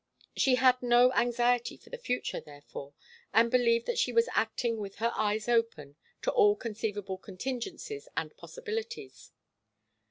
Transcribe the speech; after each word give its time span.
She 0.35 0.55
had 0.55 0.81
no 0.81 1.11
anxiety 1.13 1.77
for 1.77 1.91
the 1.91 1.97
future, 1.99 2.41
therefore, 2.41 2.95
and 3.35 3.51
believed 3.51 3.85
that 3.85 3.99
she 3.99 4.11
was 4.11 4.27
acting 4.33 4.77
with 4.79 4.95
her 4.95 5.11
eyes 5.15 5.47
open 5.47 5.95
to 6.23 6.31
all 6.31 6.55
conceivable 6.55 7.19
contingencies 7.19 8.07
and 8.17 8.35
possibilities. 8.35 9.31